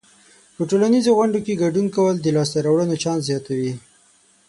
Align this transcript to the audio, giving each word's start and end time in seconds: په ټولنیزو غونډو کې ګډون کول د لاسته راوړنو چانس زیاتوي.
په 0.55 0.61
ټولنیزو 0.69 1.11
غونډو 1.17 1.39
کې 1.45 1.59
ګډون 1.63 1.87
کول 1.95 2.15
د 2.21 2.27
لاسته 2.35 2.57
راوړنو 2.65 3.01
چانس 3.03 3.21
زیاتوي. 3.29 3.73